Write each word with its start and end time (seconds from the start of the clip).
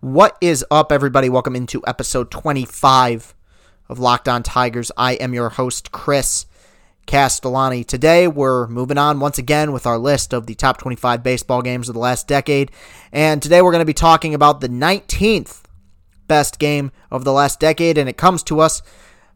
What 0.00 0.38
is 0.40 0.64
up, 0.70 0.92
everybody? 0.92 1.28
Welcome 1.28 1.56
into 1.56 1.82
episode 1.84 2.30
25 2.30 3.34
of 3.88 3.98
Locked 3.98 4.28
On 4.28 4.44
Tigers. 4.44 4.92
I 4.96 5.14
am 5.14 5.34
your 5.34 5.48
host, 5.48 5.90
Chris 5.90 6.46
Castellani. 7.08 7.82
Today, 7.82 8.28
we're 8.28 8.68
moving 8.68 8.96
on 8.96 9.18
once 9.18 9.38
again 9.38 9.72
with 9.72 9.88
our 9.88 9.98
list 9.98 10.32
of 10.32 10.46
the 10.46 10.54
top 10.54 10.78
25 10.78 11.24
baseball 11.24 11.62
games 11.62 11.88
of 11.88 11.94
the 11.94 12.00
last 12.00 12.28
decade. 12.28 12.70
And 13.10 13.42
today, 13.42 13.60
we're 13.60 13.72
going 13.72 13.80
to 13.80 13.84
be 13.84 13.92
talking 13.92 14.34
about 14.34 14.60
the 14.60 14.68
19th 14.68 15.64
best 16.28 16.60
game 16.60 16.92
of 17.10 17.24
the 17.24 17.32
last 17.32 17.58
decade, 17.58 17.98
and 17.98 18.08
it 18.08 18.16
comes 18.16 18.44
to 18.44 18.60
us 18.60 18.82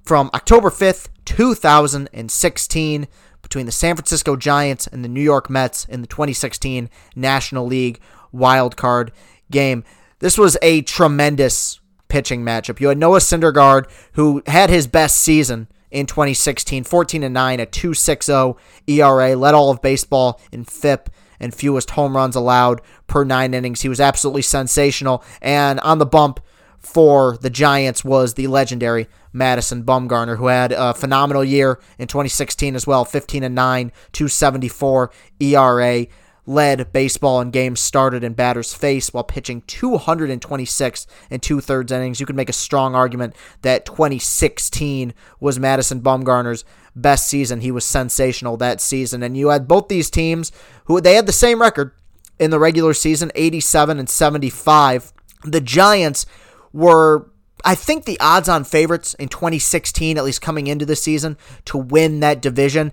from 0.04 0.30
October 0.32 0.70
5th, 0.70 1.08
2016, 1.24 3.08
between 3.42 3.66
the 3.66 3.72
San 3.72 3.96
Francisco 3.96 4.36
Giants 4.36 4.86
and 4.86 5.04
the 5.04 5.08
New 5.08 5.22
York 5.22 5.50
Mets 5.50 5.86
in 5.86 6.02
the 6.02 6.06
2016 6.06 6.88
National 7.16 7.66
League 7.66 7.98
wild 8.30 8.76
card 8.76 9.10
game. 9.50 9.82
This 10.22 10.38
was 10.38 10.56
a 10.62 10.82
tremendous 10.82 11.80
pitching 12.06 12.44
matchup. 12.44 12.78
You 12.78 12.86
had 12.86 12.96
Noah 12.96 13.18
Syndergaard, 13.18 13.90
who 14.12 14.40
had 14.46 14.70
his 14.70 14.86
best 14.86 15.18
season 15.18 15.66
in 15.90 16.06
2016, 16.06 16.84
14 16.84 17.24
and 17.24 17.34
9, 17.34 17.58
a 17.58 17.66
2.60 17.66 18.56
ERA, 18.86 19.34
led 19.34 19.54
all 19.54 19.70
of 19.72 19.82
baseball 19.82 20.40
in 20.52 20.64
FIP 20.64 21.10
and 21.40 21.52
fewest 21.52 21.90
home 21.90 22.14
runs 22.16 22.36
allowed 22.36 22.82
per 23.08 23.24
nine 23.24 23.52
innings. 23.52 23.80
He 23.80 23.88
was 23.88 23.98
absolutely 23.98 24.42
sensational. 24.42 25.24
And 25.40 25.80
on 25.80 25.98
the 25.98 26.06
bump 26.06 26.38
for 26.78 27.36
the 27.38 27.50
Giants 27.50 28.04
was 28.04 28.34
the 28.34 28.46
legendary 28.46 29.08
Madison 29.32 29.82
Bumgarner, 29.82 30.36
who 30.36 30.46
had 30.46 30.70
a 30.70 30.94
phenomenal 30.94 31.42
year 31.42 31.80
in 31.98 32.06
2016 32.06 32.76
as 32.76 32.86
well, 32.86 33.04
15 33.04 33.42
and 33.42 33.56
9, 33.56 33.90
274 34.12 35.10
ERA 35.40 36.06
led 36.46 36.92
baseball 36.92 37.40
in 37.40 37.50
games 37.50 37.80
started 37.80 38.24
in 38.24 38.32
batters' 38.32 38.74
face 38.74 39.12
while 39.12 39.24
pitching 39.24 39.62
226 39.66 41.06
and 41.30 41.42
two 41.42 41.60
thirds 41.60 41.92
innings. 41.92 42.20
You 42.20 42.26
could 42.26 42.36
make 42.36 42.48
a 42.48 42.54
strong 42.54 42.94
argument 42.94 43.36
that 43.62 43.86
2016 43.86 45.14
was 45.40 45.58
Madison 45.58 46.00
Bumgarner's 46.00 46.64
best 46.96 47.28
season. 47.28 47.60
He 47.60 47.70
was 47.70 47.84
sensational 47.84 48.56
that 48.56 48.80
season. 48.80 49.22
And 49.22 49.36
you 49.36 49.48
had 49.48 49.68
both 49.68 49.88
these 49.88 50.10
teams 50.10 50.52
who 50.86 51.00
they 51.00 51.14
had 51.14 51.26
the 51.26 51.32
same 51.32 51.60
record 51.60 51.92
in 52.38 52.50
the 52.50 52.58
regular 52.58 52.94
season 52.94 53.30
87 53.34 53.98
and 53.98 54.08
75. 54.08 55.12
The 55.44 55.60
Giants 55.60 56.26
were 56.72 57.30
I 57.64 57.74
think 57.74 58.04
the 58.04 58.18
odds 58.20 58.48
on 58.48 58.64
favorites 58.64 59.14
in 59.14 59.28
2016, 59.28 60.18
at 60.18 60.24
least 60.24 60.42
coming 60.42 60.66
into 60.66 60.86
the 60.86 60.96
season, 60.96 61.36
to 61.66 61.78
win 61.78 62.20
that 62.20 62.42
division, 62.42 62.92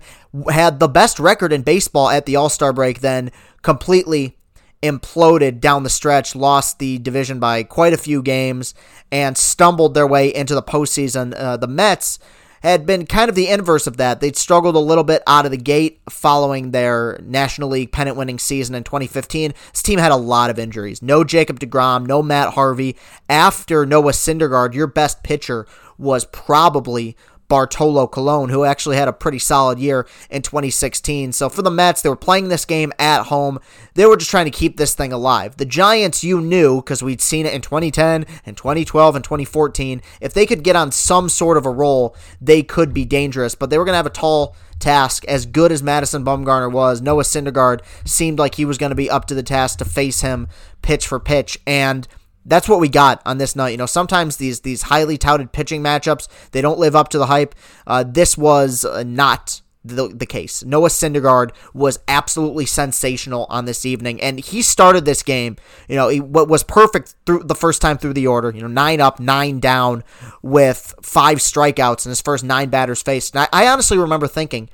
had 0.50 0.80
the 0.80 0.88
best 0.88 1.18
record 1.18 1.52
in 1.52 1.62
baseball 1.62 2.08
at 2.08 2.26
the 2.26 2.36
All 2.36 2.48
Star 2.48 2.72
break, 2.72 3.00
then 3.00 3.32
completely 3.62 4.36
imploded 4.82 5.60
down 5.60 5.82
the 5.82 5.90
stretch, 5.90 6.34
lost 6.34 6.78
the 6.78 6.98
division 6.98 7.38
by 7.38 7.62
quite 7.62 7.92
a 7.92 7.98
few 7.98 8.22
games, 8.22 8.74
and 9.12 9.36
stumbled 9.36 9.94
their 9.94 10.06
way 10.06 10.34
into 10.34 10.54
the 10.54 10.62
postseason. 10.62 11.34
Uh, 11.36 11.56
the 11.56 11.68
Mets 11.68 12.18
had 12.60 12.86
been 12.86 13.06
kind 13.06 13.28
of 13.28 13.34
the 13.34 13.48
inverse 13.48 13.86
of 13.86 13.96
that. 13.96 14.20
They'd 14.20 14.36
struggled 14.36 14.76
a 14.76 14.80
little 14.80 15.04
bit 15.04 15.22
out 15.26 15.44
of 15.44 15.50
the 15.50 15.56
gate 15.56 16.00
following 16.08 16.70
their 16.70 17.18
National 17.22 17.70
League 17.70 17.92
pennant 17.92 18.16
winning 18.16 18.38
season 18.38 18.74
in 18.74 18.84
2015. 18.84 19.54
This 19.72 19.82
team 19.82 19.98
had 19.98 20.12
a 20.12 20.16
lot 20.16 20.50
of 20.50 20.58
injuries. 20.58 21.02
No 21.02 21.24
Jacob 21.24 21.58
DeGrom, 21.58 22.06
no 22.06 22.22
Matt 22.22 22.54
Harvey. 22.54 22.96
After 23.28 23.86
Noah 23.86 24.12
Syndergaard, 24.12 24.74
your 24.74 24.86
best 24.86 25.22
pitcher 25.22 25.66
was 25.98 26.24
probably 26.26 27.16
Bartolo 27.50 28.06
Colon, 28.06 28.48
who 28.48 28.64
actually 28.64 28.96
had 28.96 29.08
a 29.08 29.12
pretty 29.12 29.40
solid 29.40 29.78
year 29.78 30.06
in 30.30 30.40
2016. 30.40 31.32
So 31.32 31.50
for 31.50 31.62
the 31.62 31.70
Mets, 31.70 32.00
they 32.00 32.08
were 32.08 32.16
playing 32.16 32.48
this 32.48 32.64
game 32.64 32.92
at 32.98 33.24
home. 33.24 33.58
They 33.94 34.06
were 34.06 34.16
just 34.16 34.30
trying 34.30 34.44
to 34.46 34.50
keep 34.50 34.76
this 34.76 34.94
thing 34.94 35.12
alive. 35.12 35.56
The 35.56 35.66
Giants, 35.66 36.22
you 36.24 36.40
knew, 36.40 36.76
because 36.76 37.02
we'd 37.02 37.20
seen 37.20 37.44
it 37.44 37.52
in 37.52 37.60
2010 37.60 38.24
and 38.46 38.56
2012 38.56 39.16
and 39.16 39.24
2014, 39.24 40.00
if 40.20 40.32
they 40.32 40.46
could 40.46 40.62
get 40.62 40.76
on 40.76 40.92
some 40.92 41.28
sort 41.28 41.58
of 41.58 41.66
a 41.66 41.70
roll, 41.70 42.16
they 42.40 42.62
could 42.62 42.94
be 42.94 43.04
dangerous. 43.04 43.56
But 43.56 43.68
they 43.68 43.78
were 43.78 43.84
going 43.84 43.94
to 43.94 43.98
have 43.98 44.06
a 44.06 44.10
tall 44.10 44.54
task. 44.78 45.24
As 45.26 45.44
good 45.44 45.72
as 45.72 45.82
Madison 45.82 46.24
Bumgarner 46.24 46.70
was, 46.70 47.02
Noah 47.02 47.24
Syndergaard 47.24 47.80
seemed 48.04 48.38
like 48.38 48.54
he 48.54 48.64
was 48.64 48.78
going 48.78 48.90
to 48.90 48.96
be 48.96 49.10
up 49.10 49.26
to 49.26 49.34
the 49.34 49.42
task 49.42 49.78
to 49.78 49.84
face 49.84 50.20
him 50.20 50.46
pitch 50.82 51.06
for 51.06 51.18
pitch. 51.18 51.58
And 51.66 52.06
that's 52.50 52.68
what 52.68 52.80
we 52.80 52.88
got 52.88 53.22
on 53.24 53.38
this 53.38 53.56
night. 53.56 53.70
You 53.70 53.76
know, 53.78 53.86
sometimes 53.86 54.36
these 54.36 54.60
these 54.60 54.82
highly 54.82 55.16
touted 55.16 55.52
pitching 55.52 55.82
matchups 55.82 56.28
they 56.50 56.60
don't 56.60 56.78
live 56.78 56.94
up 56.96 57.08
to 57.10 57.18
the 57.18 57.26
hype. 57.26 57.54
Uh, 57.86 58.04
this 58.06 58.36
was 58.36 58.84
uh, 58.84 59.02
not 59.04 59.62
the, 59.84 60.08
the 60.08 60.26
case. 60.26 60.62
Noah 60.62 60.88
Syndergaard 60.88 61.52
was 61.72 61.98
absolutely 62.06 62.66
sensational 62.66 63.46
on 63.48 63.64
this 63.64 63.86
evening, 63.86 64.20
and 64.20 64.38
he 64.38 64.62
started 64.62 65.04
this 65.04 65.22
game. 65.22 65.56
You 65.88 65.96
know, 65.96 66.08
he 66.08 66.20
was 66.20 66.62
perfect 66.62 67.14
through 67.24 67.44
the 67.44 67.54
first 67.54 67.80
time 67.80 67.96
through 67.96 68.14
the 68.14 68.26
order. 68.26 68.50
You 68.50 68.62
know, 68.62 68.68
nine 68.68 69.00
up, 69.00 69.20
nine 69.20 69.60
down, 69.60 70.04
with 70.42 70.94
five 71.02 71.38
strikeouts 71.38 72.04
in 72.04 72.10
his 72.10 72.20
first 72.20 72.44
nine 72.44 72.68
batters 72.68 73.00
faced. 73.00 73.34
And 73.34 73.46
I, 73.52 73.64
I 73.64 73.68
honestly 73.68 73.96
remember 73.96 74.26
thinking, 74.26 74.68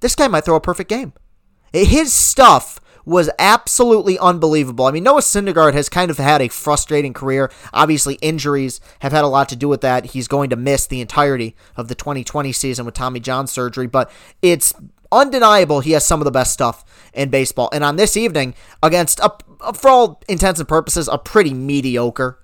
this 0.00 0.16
guy 0.16 0.26
might 0.26 0.44
throw 0.44 0.56
a 0.56 0.60
perfect 0.60 0.90
game. 0.90 1.12
His 1.72 2.12
stuff 2.12 2.80
was 3.04 3.30
absolutely 3.38 4.18
unbelievable. 4.18 4.86
I 4.86 4.90
mean, 4.90 5.04
Noah 5.04 5.20
Syndergaard 5.20 5.74
has 5.74 5.88
kind 5.88 6.10
of 6.10 6.18
had 6.18 6.42
a 6.42 6.48
frustrating 6.48 7.12
career. 7.12 7.50
Obviously, 7.72 8.14
injuries 8.16 8.80
have 9.00 9.12
had 9.12 9.24
a 9.24 9.28
lot 9.28 9.48
to 9.50 9.56
do 9.56 9.68
with 9.68 9.80
that. 9.80 10.06
He's 10.06 10.28
going 10.28 10.50
to 10.50 10.56
miss 10.56 10.86
the 10.86 11.00
entirety 11.00 11.56
of 11.76 11.88
the 11.88 11.94
2020 11.94 12.52
season 12.52 12.84
with 12.84 12.94
Tommy 12.94 13.20
John 13.20 13.46
surgery, 13.46 13.86
but 13.86 14.10
it's 14.42 14.72
undeniable 15.12 15.80
he 15.80 15.92
has 15.92 16.04
some 16.04 16.20
of 16.20 16.24
the 16.24 16.30
best 16.30 16.52
stuff 16.52 16.84
in 17.12 17.30
baseball. 17.30 17.68
And 17.72 17.82
on 17.82 17.96
this 17.96 18.16
evening, 18.16 18.54
against, 18.82 19.20
a, 19.20 19.32
for 19.74 19.90
all 19.90 20.22
intents 20.28 20.60
and 20.60 20.68
purposes, 20.68 21.08
a 21.08 21.18
pretty 21.18 21.52
mediocre 21.52 22.38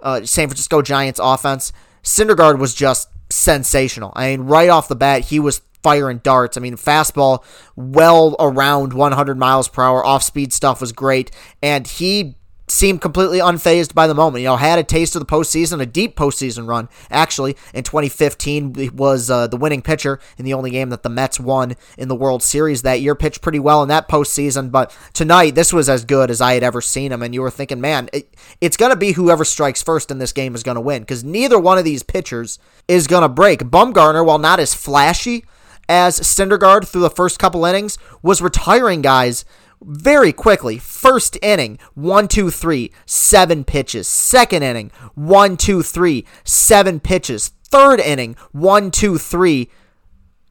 uh, 0.00 0.24
San 0.24 0.48
Francisco 0.48 0.82
Giants 0.82 1.20
offense, 1.22 1.72
Syndergaard 2.02 2.58
was 2.58 2.74
just 2.74 3.08
sensational. 3.30 4.12
I 4.14 4.30
mean, 4.30 4.46
right 4.46 4.68
off 4.68 4.88
the 4.88 4.96
bat, 4.96 5.26
he 5.26 5.40
was 5.40 5.62
firing 5.82 6.18
darts. 6.18 6.56
I 6.56 6.60
mean, 6.60 6.76
fastball 6.76 7.44
well 7.76 8.36
around 8.38 8.92
100 8.92 9.38
miles 9.38 9.68
per 9.68 9.82
hour. 9.82 10.04
Off 10.04 10.22
speed 10.22 10.52
stuff 10.52 10.80
was 10.80 10.92
great. 10.92 11.30
And 11.62 11.86
he 11.86 12.36
seemed 12.72 13.00
completely 13.00 13.38
unfazed 13.38 13.94
by 13.94 14.06
the 14.06 14.14
moment. 14.14 14.42
You 14.42 14.48
know, 14.48 14.56
had 14.56 14.78
a 14.78 14.84
taste 14.84 15.14
of 15.14 15.20
the 15.20 15.26
postseason, 15.26 15.80
a 15.80 15.86
deep 15.86 16.16
postseason 16.16 16.66
run, 16.66 16.88
actually. 17.10 17.56
In 17.74 17.84
2015, 17.84 18.74
he 18.74 18.88
was 18.88 19.30
uh, 19.30 19.46
the 19.46 19.56
winning 19.56 19.82
pitcher 19.82 20.18
in 20.38 20.44
the 20.44 20.54
only 20.54 20.70
game 20.70 20.90
that 20.90 21.02
the 21.02 21.08
Mets 21.08 21.38
won 21.38 21.76
in 21.98 22.08
the 22.08 22.16
World 22.16 22.42
Series 22.42 22.82
that 22.82 23.00
year. 23.00 23.14
Pitched 23.14 23.42
pretty 23.42 23.58
well 23.58 23.82
in 23.82 23.88
that 23.88 24.08
postseason, 24.08 24.70
but 24.70 24.96
tonight, 25.12 25.54
this 25.54 25.72
was 25.72 25.88
as 25.88 26.04
good 26.04 26.30
as 26.30 26.40
I 26.40 26.54
had 26.54 26.62
ever 26.62 26.80
seen 26.80 27.12
him. 27.12 27.22
And 27.22 27.34
you 27.34 27.42
were 27.42 27.50
thinking, 27.50 27.80
man, 27.80 28.08
it, 28.12 28.34
it's 28.60 28.76
going 28.76 28.90
to 28.90 28.96
be 28.96 29.12
whoever 29.12 29.44
strikes 29.44 29.82
first 29.82 30.10
in 30.10 30.18
this 30.18 30.32
game 30.32 30.54
is 30.54 30.62
going 30.62 30.76
to 30.76 30.80
win 30.80 31.02
because 31.02 31.22
neither 31.22 31.58
one 31.58 31.78
of 31.78 31.84
these 31.84 32.02
pitchers 32.02 32.58
is 32.88 33.06
going 33.06 33.22
to 33.22 33.28
break. 33.28 33.60
Bumgarner, 33.60 34.24
while 34.24 34.38
not 34.38 34.60
as 34.60 34.74
flashy 34.74 35.44
as 35.88 36.20
Syndergaard 36.20 36.86
through 36.86 37.02
the 37.02 37.10
first 37.10 37.38
couple 37.38 37.64
innings 37.64 37.98
was 38.22 38.42
retiring 38.42 39.02
guys 39.02 39.44
very 39.84 40.32
quickly. 40.32 40.78
First 40.78 41.36
inning, 41.42 41.78
one, 41.94 42.28
two, 42.28 42.50
three, 42.50 42.92
seven 43.06 43.64
pitches. 43.64 44.06
Second 44.08 44.62
inning, 44.62 44.90
one, 45.14 45.56
two, 45.56 45.82
three, 45.82 46.26
seven 46.44 47.00
pitches. 47.00 47.48
Third 47.64 48.00
inning, 48.00 48.36
one, 48.52 48.90
two, 48.90 49.18
three, 49.18 49.70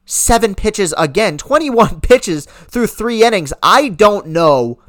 seven 0.04 0.54
pitches 0.54 0.94
again. 0.98 1.38
21 1.38 2.00
pitches 2.00 2.46
through 2.46 2.86
three 2.86 3.22
innings. 3.24 3.52
I 3.62 3.88
don't 3.88 4.28
know 4.28 4.80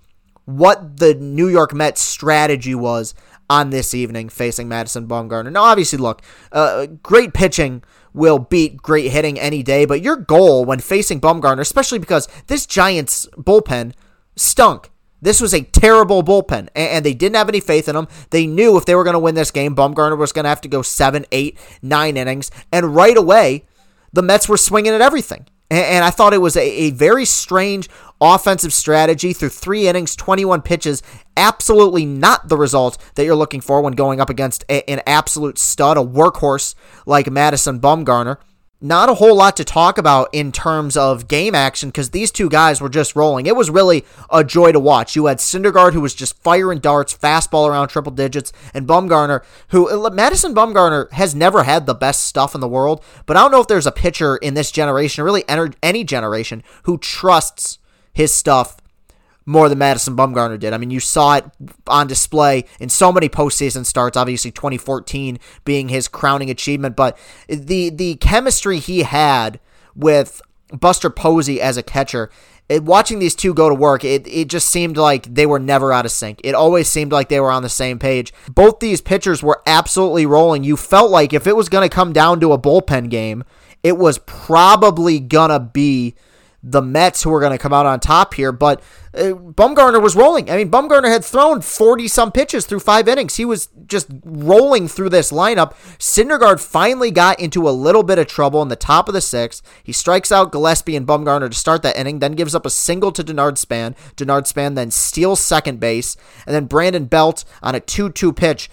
what 0.46 0.98
the 0.98 1.14
New 1.14 1.48
York 1.48 1.74
Mets 1.74 2.02
strategy 2.02 2.76
was 2.76 3.14
on 3.50 3.70
this 3.70 3.94
evening 3.94 4.30
facing 4.30 4.68
Madison 4.68 5.08
Bumgarner. 5.08 5.52
Now, 5.52 5.64
obviously, 5.64 6.00
look, 6.00 6.22
uh, 6.52 6.88
great 6.88 7.34
pitching 7.34 7.84
will 8.14 8.40
beat 8.40 8.78
great 8.78 9.12
hitting 9.12 9.40
any 9.40 9.64
day, 9.64 9.86
but 9.86 10.02
your 10.02 10.16
goal 10.16 10.66
when 10.66 10.80
facing 10.80 11.20
Bumgarner, 11.20 11.60
especially 11.60 12.00
because 12.00 12.28
this 12.48 12.66
Giants 12.66 13.28
bullpen 13.38 13.94
stunk. 14.36 14.90
This 15.22 15.40
was 15.40 15.54
a 15.54 15.62
terrible 15.62 16.22
bullpen, 16.22 16.68
and 16.76 17.06
they 17.06 17.14
didn't 17.14 17.38
have 17.38 17.48
any 17.48 17.62
faith 17.62 17.88
in 17.88 17.96
him. 17.96 18.10
They 18.32 18.46
knew 18.46 18.76
if 18.76 18.86
they 18.86 18.94
were 18.94 19.06
going 19.06 19.14
to 19.14 19.20
win 19.20 19.36
this 19.36 19.52
game, 19.52 19.74
Bumgarner 19.74 20.18
was 20.18 20.34
going 20.34 20.44
to 20.44 20.50
have 20.50 20.60
to 20.62 20.68
go 20.68 20.82
seven, 20.82 21.26
eight, 21.32 21.58
nine 21.82 22.18
innings, 22.18 22.52
and 22.74 22.94
right 22.94 23.16
away, 23.16 23.64
the 24.12 24.22
Mets 24.22 24.50
were 24.50 24.58
swinging 24.58 24.94
at 24.94 25.02
everything. 25.02 25.48
And 25.72 26.04
I 26.04 26.12
thought 26.12 26.34
it 26.34 26.40
was 26.40 26.58
a, 26.58 26.62
a 26.62 26.90
very 26.92 27.26
strange 27.26 27.90
offensive 28.24 28.74
strategy 28.74 29.34
through 29.34 29.50
three 29.50 29.88
innings, 29.88 30.16
21 30.16 30.62
pitches. 30.62 31.04
Absolutely 31.36 32.06
not 32.06 32.48
the 32.48 32.58
result 32.58 32.98
that 33.16 33.26
you're 33.26 33.36
looking 33.36 33.62
for 33.62 33.82
when 33.82 33.94
going 33.94 34.22
up 34.22 34.30
against 34.30 34.64
a, 34.70 34.90
an 34.90 35.02
absolute 35.06 35.58
stud, 35.58 35.98
a 35.98 36.02
workhorse 36.02 36.76
like 37.06 37.30
Madison 37.30 37.80
Bumgarner 37.80 38.38
not 38.84 39.08
a 39.08 39.14
whole 39.14 39.36
lot 39.36 39.56
to 39.56 39.64
talk 39.64 39.98
about 39.98 40.28
in 40.34 40.52
terms 40.52 40.98
of 40.98 41.30
game 41.30 41.56
action 41.56 41.88
because 41.88 42.10
these 42.10 42.30
two 42.30 42.50
guys 42.50 42.82
were 42.82 42.90
just 42.90 43.16
rolling. 43.16 43.46
It 43.46 43.56
was 43.56 43.70
really 43.70 44.04
a 44.30 44.44
joy 44.44 44.74
to 44.74 44.80
watch. 44.80 45.16
You 45.16 45.28
had 45.28 45.38
Syndergaard, 45.38 45.94
who 45.94 46.02
was 46.02 46.14
just 46.14 46.38
firing 46.44 46.80
darts, 46.80 47.18
fastball 47.18 47.68
around 47.68 47.88
triple 47.88 48.12
digits, 48.12 48.52
and 48.74 48.86
Bumgarner, 48.86 49.42
who 49.70 49.90
uh, 49.90 50.10
Madison 50.10 50.54
Bumgarner 50.54 51.10
has 51.14 51.34
never 51.34 51.64
had 51.64 51.86
the 51.86 51.96
best 51.96 52.26
stuff 52.26 52.54
in 52.54 52.60
the 52.62 52.68
world, 52.68 53.02
but 53.26 53.38
I 53.38 53.42
don't 53.42 53.52
know 53.52 53.62
if 53.62 53.68
there's 53.68 53.88
a 53.88 53.92
pitcher 53.92 54.36
in 54.36 54.54
this 54.54 54.70
generation, 54.70 55.24
really 55.24 55.46
any 55.82 56.04
generation, 56.04 56.62
who 56.84 56.98
trusts 56.98 57.80
his 58.14 58.34
stuff 58.34 58.78
more 59.46 59.70
than 59.70 59.78
Madison 59.78 60.16
Bumgarner 60.16 60.60
did. 60.60 60.74
I 60.74 60.78
mean, 60.78 60.92
you 60.92 61.00
saw 61.00 61.36
it 61.36 61.46
on 61.88 62.08
display 62.08 62.66
in 62.80 62.90
so 62.90 63.12
many 63.12 63.28
postseason 63.30 63.86
starts. 63.86 64.16
Obviously, 64.16 64.52
2014 64.52 65.40
being 65.66 65.90
his 65.90 66.08
crowning 66.08 66.50
achievement, 66.50 66.96
but 66.96 67.18
the 67.48 67.90
the 67.90 68.16
chemistry 68.16 68.80
he 68.80 69.04
had 69.04 69.60
with 69.96 70.42
Buster 70.72 71.10
Posey 71.10 71.62
as 71.62 71.78
a 71.78 71.84
catcher. 71.84 72.30
It, 72.70 72.84
watching 72.84 73.20
these 73.20 73.36
two 73.36 73.54
go 73.54 73.68
to 73.68 73.76
work, 73.76 74.06
it, 74.06 74.26
it 74.26 74.48
just 74.48 74.70
seemed 74.70 74.96
like 74.96 75.36
they 75.36 75.46
were 75.46 75.60
never 75.60 75.92
out 75.92 76.06
of 76.06 76.12
sync. 76.12 76.40
It 76.46 76.56
always 76.56 76.88
seemed 76.88 77.12
like 77.12 77.28
they 77.28 77.42
were 77.42 77.52
on 77.52 77.62
the 77.62 77.68
same 77.68 78.00
page. 78.00 78.34
Both 78.50 78.80
these 78.80 79.02
pitchers 79.02 79.44
were 79.44 79.62
absolutely 79.68 80.26
rolling. 80.26 80.64
You 80.64 80.78
felt 80.78 81.12
like 81.12 81.34
if 81.34 81.46
it 81.46 81.58
was 81.58 81.68
going 81.68 81.88
to 81.88 81.94
come 81.94 82.14
down 82.14 82.40
to 82.40 82.54
a 82.54 82.58
bullpen 82.58 83.10
game, 83.10 83.44
it 83.84 83.98
was 83.98 84.18
probably 84.20 85.20
going 85.20 85.50
to 85.50 85.60
be 85.60 86.16
the 86.64 86.82
Mets 86.82 87.22
who 87.24 87.34
are 87.34 87.42
going 87.42 87.52
to 87.52 87.58
come 87.58 87.74
out 87.74 87.86
on 87.86 88.00
top 88.00 88.34
here, 88.36 88.54
but 88.54 88.82
uh, 89.14 89.34
Bumgarner 89.34 90.02
was 90.02 90.16
rolling. 90.16 90.50
I 90.50 90.56
mean, 90.56 90.72
Bumgarner 90.72 91.12
had 91.12 91.26
thrown 91.26 91.60
40 91.62 92.08
some 92.08 92.32
pitches 92.32 92.66
through 92.66 92.80
five 92.80 93.10
innings. 93.10 93.36
He 93.36 93.44
was 93.44 93.68
just 93.86 94.08
rolling 94.24 94.88
through 94.88 95.10
this 95.10 95.32
lineup. 95.32 95.74
Syndergaard 96.00 96.62
finally 96.62 97.12
got 97.12 97.40
into 97.40 97.68
a 97.68 97.72
little 97.72 98.02
bit 98.02 98.18
of 98.18 98.28
trouble 98.28 98.62
in 98.62 98.70
the 98.70 98.78
top 98.78 99.10
of 99.10 99.14
the 99.14 99.20
sixth. 99.20 99.62
He 99.84 99.92
strikes 99.92 100.32
out 100.32 100.54
Gillaspie 100.54 100.96
and 100.96 101.06
Bumgarner 101.06 101.50
to 101.50 101.56
start 101.56 101.84
that 101.84 101.98
inning, 101.98 102.20
then 102.20 102.32
gives 102.32 102.56
up 102.56 102.66
a 102.66 102.70
single 102.70 103.12
to 103.12 103.24
Denard 103.24 103.58
Span. 103.58 103.94
Denard 104.16 104.48
Span 104.48 104.76
then 104.76 104.90
steals 104.90 105.42
second 105.42 105.82
base, 105.82 106.16
and 106.48 106.56
then 106.56 106.66
Brandon 106.66 107.06
Belt 107.06 107.44
on 107.62 107.76
a 107.76 107.82
2 107.82 108.10
2 108.10 108.32
pitch 108.32 108.70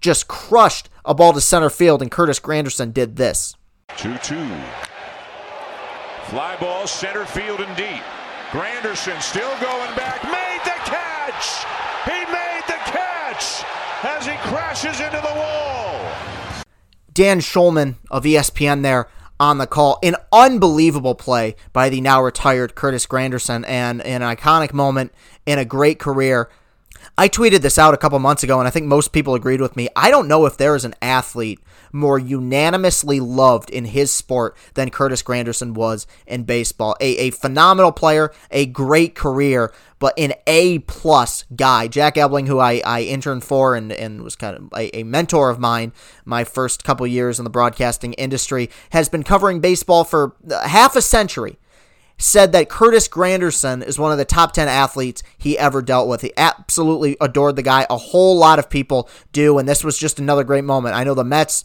just 0.00 0.28
crushed 0.28 0.88
a 1.04 1.14
ball 1.14 1.34
to 1.34 1.40
center 1.40 1.70
field, 1.70 2.00
and 2.00 2.10
Curtis 2.10 2.40
Granderson 2.40 2.92
did 2.92 3.16
this. 3.16 3.54
2 3.98 4.16
2. 4.18 4.34
Fly 6.26 6.56
ball 6.56 6.86
center 6.86 7.26
field 7.26 7.60
and 7.60 7.76
deep. 7.76 8.02
Granderson 8.50 9.20
still 9.20 9.50
going 9.60 9.94
back. 9.94 10.22
Made 10.24 10.60
the 10.64 10.78
catch! 10.88 11.64
He 12.04 12.24
made 12.32 12.62
the 12.66 12.80
catch 12.90 13.64
as 14.02 14.26
he 14.26 14.34
crashes 14.48 15.00
into 15.00 15.20
the 15.20 15.34
wall. 15.34 16.64
Dan 17.12 17.40
Shulman 17.40 17.96
of 18.10 18.24
ESPN 18.24 18.82
there 18.82 19.08
on 19.38 19.58
the 19.58 19.66
call. 19.66 19.98
An 20.02 20.16
unbelievable 20.32 21.14
play 21.14 21.56
by 21.72 21.88
the 21.88 22.00
now 22.00 22.22
retired 22.22 22.74
Curtis 22.74 23.06
Granderson 23.06 23.64
and 23.68 24.00
an 24.02 24.22
iconic 24.22 24.72
moment 24.72 25.12
in 25.44 25.58
a 25.58 25.64
great 25.64 25.98
career. 25.98 26.48
I 27.16 27.28
tweeted 27.28 27.60
this 27.60 27.78
out 27.78 27.94
a 27.94 27.96
couple 27.96 28.18
months 28.18 28.42
ago, 28.42 28.58
and 28.58 28.66
I 28.66 28.72
think 28.72 28.86
most 28.86 29.12
people 29.12 29.36
agreed 29.36 29.60
with 29.60 29.76
me. 29.76 29.88
I 29.94 30.10
don't 30.10 30.26
know 30.26 30.46
if 30.46 30.56
there 30.56 30.74
is 30.74 30.84
an 30.84 30.96
athlete 31.00 31.60
more 31.92 32.18
unanimously 32.18 33.20
loved 33.20 33.70
in 33.70 33.84
his 33.84 34.12
sport 34.12 34.56
than 34.74 34.90
Curtis 34.90 35.22
Granderson 35.22 35.74
was 35.74 36.08
in 36.26 36.42
baseball. 36.42 36.96
A, 37.00 37.16
a 37.18 37.30
phenomenal 37.30 37.92
player, 37.92 38.32
a 38.50 38.66
great 38.66 39.14
career, 39.14 39.72
but 40.00 40.18
an 40.18 40.32
A 40.48 40.80
plus 40.80 41.44
guy. 41.54 41.86
Jack 41.86 42.16
Ebling, 42.16 42.48
who 42.48 42.58
I, 42.58 42.82
I 42.84 43.02
interned 43.02 43.44
for 43.44 43.76
and, 43.76 43.92
and 43.92 44.22
was 44.22 44.34
kind 44.34 44.56
of 44.56 44.72
a, 44.76 44.98
a 44.98 45.04
mentor 45.04 45.50
of 45.50 45.60
mine 45.60 45.92
my 46.24 46.42
first 46.42 46.82
couple 46.82 47.06
years 47.06 47.38
in 47.38 47.44
the 47.44 47.50
broadcasting 47.50 48.14
industry, 48.14 48.68
has 48.90 49.08
been 49.08 49.22
covering 49.22 49.60
baseball 49.60 50.02
for 50.02 50.34
half 50.64 50.96
a 50.96 51.02
century 51.02 51.58
said 52.16 52.52
that 52.52 52.68
Curtis 52.68 53.08
Granderson 53.08 53.84
is 53.84 53.98
one 53.98 54.12
of 54.12 54.18
the 54.18 54.24
top 54.24 54.52
10 54.52 54.68
athletes 54.68 55.22
he 55.36 55.58
ever 55.58 55.82
dealt 55.82 56.08
with. 56.08 56.20
He 56.20 56.32
absolutely 56.36 57.16
adored 57.20 57.56
the 57.56 57.62
guy. 57.62 57.86
A 57.90 57.96
whole 57.96 58.36
lot 58.36 58.58
of 58.58 58.70
people 58.70 59.08
do, 59.32 59.58
and 59.58 59.68
this 59.68 59.82
was 59.84 59.98
just 59.98 60.18
another 60.18 60.44
great 60.44 60.64
moment. 60.64 60.94
I 60.94 61.04
know 61.04 61.14
the 61.14 61.24
Mets 61.24 61.64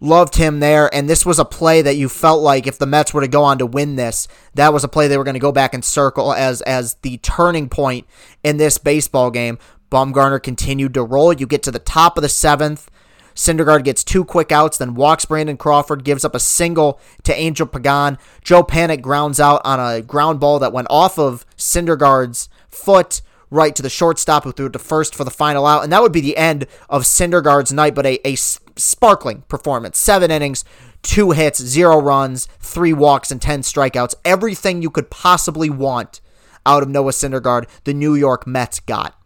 loved 0.00 0.36
him 0.36 0.60
there, 0.60 0.92
and 0.94 1.08
this 1.08 1.26
was 1.26 1.38
a 1.38 1.44
play 1.44 1.82
that 1.82 1.96
you 1.96 2.08
felt 2.08 2.42
like 2.42 2.66
if 2.66 2.78
the 2.78 2.86
Mets 2.86 3.12
were 3.12 3.20
to 3.20 3.28
go 3.28 3.42
on 3.42 3.58
to 3.58 3.66
win 3.66 3.96
this, 3.96 4.28
that 4.54 4.72
was 4.72 4.84
a 4.84 4.88
play 4.88 5.08
they 5.08 5.18
were 5.18 5.24
going 5.24 5.34
to 5.34 5.40
go 5.40 5.52
back 5.52 5.74
and 5.74 5.84
circle 5.84 6.32
as 6.32 6.62
as 6.62 6.94
the 7.02 7.18
turning 7.18 7.68
point 7.68 8.06
in 8.44 8.56
this 8.56 8.78
baseball 8.78 9.30
game. 9.30 9.58
Bumgarner 9.90 10.42
continued 10.42 10.94
to 10.94 11.02
roll. 11.02 11.32
You 11.32 11.46
get 11.46 11.62
to 11.64 11.70
the 11.70 11.78
top 11.78 12.18
of 12.18 12.22
the 12.22 12.28
seventh. 12.28 12.90
Syndergaard 13.38 13.84
gets 13.84 14.02
two 14.02 14.24
quick 14.24 14.50
outs, 14.50 14.78
then 14.78 14.96
walks 14.96 15.24
Brandon 15.24 15.56
Crawford, 15.56 16.02
gives 16.02 16.24
up 16.24 16.34
a 16.34 16.40
single 16.40 16.98
to 17.22 17.32
Angel 17.32 17.68
Pagan. 17.68 18.18
Joe 18.42 18.64
Panik 18.64 19.00
grounds 19.00 19.38
out 19.38 19.62
on 19.64 19.78
a 19.78 20.02
ground 20.02 20.40
ball 20.40 20.58
that 20.58 20.72
went 20.72 20.88
off 20.90 21.20
of 21.20 21.46
Syndergaard's 21.56 22.48
foot 22.68 23.22
right 23.48 23.76
to 23.76 23.82
the 23.82 23.88
shortstop 23.88 24.42
who 24.42 24.50
threw 24.50 24.66
it 24.66 24.72
to 24.72 24.80
first 24.80 25.14
for 25.14 25.22
the 25.22 25.30
final 25.30 25.66
out. 25.66 25.84
And 25.84 25.92
that 25.92 26.02
would 26.02 26.10
be 26.10 26.20
the 26.20 26.36
end 26.36 26.66
of 26.90 27.04
Syndergaard's 27.04 27.72
night, 27.72 27.94
but 27.94 28.06
a, 28.06 28.18
a 28.26 28.34
sparkling 28.34 29.42
performance. 29.42 30.00
Seven 30.00 30.32
innings, 30.32 30.64
two 31.02 31.30
hits, 31.30 31.62
zero 31.62 31.96
runs, 32.00 32.46
three 32.58 32.92
walks, 32.92 33.30
and 33.30 33.40
10 33.40 33.60
strikeouts. 33.60 34.16
Everything 34.24 34.82
you 34.82 34.90
could 34.90 35.10
possibly 35.10 35.70
want 35.70 36.20
out 36.66 36.82
of 36.82 36.88
Noah 36.88 37.12
Syndergaard, 37.12 37.68
the 37.84 37.94
New 37.94 38.16
York 38.16 38.48
Mets 38.48 38.80
got. 38.80 39.17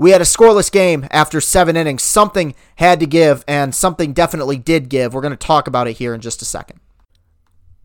We 0.00 0.12
had 0.12 0.20
a 0.20 0.24
scoreless 0.24 0.70
game 0.70 1.08
after 1.10 1.40
seven 1.40 1.76
innings. 1.76 2.04
Something 2.04 2.54
had 2.76 3.00
to 3.00 3.06
give, 3.06 3.44
and 3.48 3.74
something 3.74 4.12
definitely 4.12 4.56
did 4.56 4.88
give. 4.88 5.12
We're 5.12 5.20
going 5.20 5.32
to 5.32 5.36
talk 5.36 5.66
about 5.66 5.88
it 5.88 5.96
here 5.96 6.14
in 6.14 6.20
just 6.20 6.40
a 6.40 6.44
second. 6.44 6.78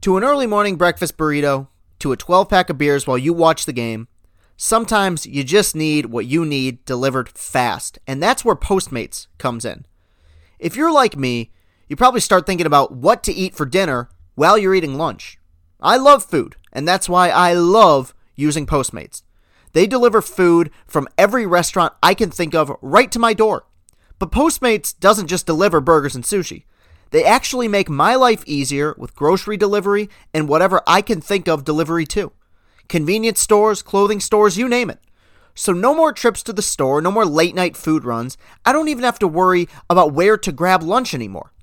To 0.01 0.15
an 0.18 0.24
early 0.24 0.45
morning 0.45 0.75
breakfast 0.75 1.18
burrito, 1.18 1.69
to 2.00 2.12
a 2.12 2.18
12 2.18 2.50
pack 2.50 2.69
of 2.69 2.77
beers 2.77 3.07
while 3.07 3.18
you 3.18 3.33
watch 3.33 3.65
the 3.65 3.74
game, 3.74 4.07
sometimes 4.56 5.25
you 5.25 5.44
just 5.44 5.75
need 5.75 6.06
what 6.06 6.27
you 6.27 6.45
need 6.45 6.86
delivered 6.86 7.30
fast, 7.30 7.98
and 8.06 8.21
that's 8.21 8.45
where 8.45 8.56
Postmates 8.56 9.25
comes 9.39 9.65
in. 9.65 9.86
If 10.60 10.75
you're 10.75 10.92
like 10.92 11.18
me, 11.18 11.51
you 11.88 11.95
probably 11.95 12.21
start 12.21 12.45
thinking 12.45 12.68
about 12.68 12.92
what 12.92 13.24
to 13.24 13.33
eat 13.33 13.56
for 13.56 13.65
dinner 13.65 14.10
while 14.36 14.57
you're 14.57 14.75
eating 14.75 15.00
lunch. 15.00 15.39
I 15.81 15.98
love 15.98 16.24
food, 16.24 16.57
and 16.71 16.88
that's 16.88 17.10
why 17.10 17.30
I 17.30 17.54
love 17.54 18.13
using 18.36 18.68
Postmates. 18.68 19.24
They 19.73 19.87
deliver 19.87 20.21
food 20.21 20.71
from 20.87 21.07
every 21.17 21.45
restaurant 21.45 21.93
I 22.01 22.13
can 22.13 22.31
think 22.31 22.55
of 22.55 22.75
right 22.81 23.11
to 23.11 23.19
my 23.19 23.33
door. 23.33 23.65
But 24.19 24.31
Postmates 24.31 24.97
doesn't 24.97 25.27
just 25.27 25.45
deliver 25.45 25.81
burgers 25.81 26.15
and 26.15 26.23
sushi. 26.23 26.63
They 27.09 27.23
actually 27.23 27.67
make 27.67 27.89
my 27.89 28.15
life 28.15 28.43
easier 28.47 28.95
with 28.97 29.15
grocery 29.15 29.57
delivery 29.57 30.09
and 30.33 30.47
whatever 30.47 30.81
I 30.87 31.01
can 31.01 31.21
think 31.21 31.47
of 31.47 31.65
delivery 31.65 32.05
too. 32.05 32.31
Convenience 32.87 33.39
stores, 33.39 33.81
clothing 33.81 34.19
stores, 34.19 34.57
you 34.57 34.67
name 34.67 34.89
it. 34.89 34.99
So, 35.55 35.71
no 35.71 35.93
more 35.93 36.11
trips 36.11 36.41
to 36.43 36.53
the 36.53 36.63
store, 36.63 36.99
no 36.99 37.11
more 37.11 37.25
late 37.25 37.53
night 37.53 37.77
food 37.77 38.03
runs. 38.03 38.37
I 38.65 38.73
don't 38.73 38.87
even 38.87 39.03
have 39.03 39.19
to 39.19 39.27
worry 39.27 39.69
about 39.87 40.13
where 40.13 40.37
to 40.37 40.51
grab 40.51 40.81
lunch 40.81 41.13
anymore. 41.13 41.53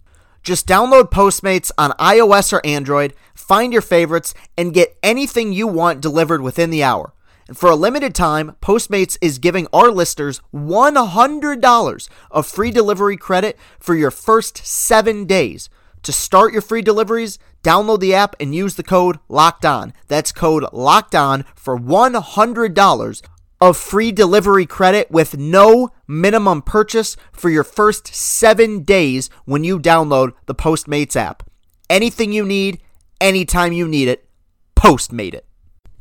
Just 0.44 0.68
download 0.68 1.10
Postmates 1.10 1.72
on 1.76 1.90
iOS 1.92 2.52
or 2.52 2.64
Android, 2.64 3.14
find 3.34 3.72
your 3.72 3.82
favorites, 3.82 4.32
and 4.56 4.72
get 4.72 4.96
anything 5.02 5.52
you 5.52 5.66
want 5.66 6.00
delivered 6.00 6.40
within 6.40 6.70
the 6.70 6.84
hour. 6.84 7.12
And 7.50 7.58
for 7.58 7.69
a 7.69 7.75
limited 7.75 8.14
time, 8.14 8.55
Postmates 8.62 9.19
is 9.20 9.41
giving 9.41 9.67
our 9.73 9.91
listeners 9.91 10.41
$100 10.55 12.08
of 12.31 12.47
free 12.47 12.70
delivery 12.70 13.17
credit 13.17 13.58
for 13.81 13.97
your 13.97 14.12
first 14.12 14.59
seven 14.59 15.25
days. 15.25 15.69
To 16.04 16.12
start 16.12 16.52
your 16.52 16.62
free 16.62 16.80
deliveries, 16.80 17.40
download 17.64 17.99
the 17.99 18.14
app 18.14 18.37
and 18.38 18.54
use 18.54 18.76
the 18.76 18.85
code 18.85 19.19
LOCKED 19.28 19.64
ON. 19.64 19.92
That's 20.07 20.30
code 20.30 20.64
LOCKED 20.73 21.16
ON 21.16 21.45
for 21.57 21.76
$100 21.76 23.23
of 23.61 23.76
free 23.76 24.12
delivery 24.12 24.64
credit 24.64 25.11
with 25.11 25.37
no 25.37 25.90
minimum 26.07 26.62
purchase 26.62 27.16
for 27.33 27.50
your 27.50 27.64
first 27.64 28.14
seven 28.14 28.85
days 28.85 29.28
when 29.45 29.64
you 29.64 29.80
download 29.80 30.35
the 30.47 30.54
Postmates 30.54 31.16
app. 31.16 31.42
Anything 31.90 32.30
you 32.33 32.47
need, 32.47 32.80
anytime 33.21 33.73
you 33.73 33.88
need 33.88 34.07
it, 34.07 34.28
Postmate 34.76 35.35
it. 35.35 35.50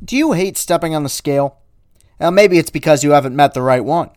Do 0.02 0.16
you 0.16 0.32
hate 0.32 0.56
stepping 0.56 0.94
on 0.94 1.02
the 1.02 1.10
scale? 1.10 1.58
Now, 2.18 2.30
maybe 2.30 2.56
it's 2.56 2.70
because 2.70 3.04
you 3.04 3.10
haven't 3.10 3.36
met 3.36 3.52
the 3.52 3.60
right 3.60 3.84
one. 3.84 4.08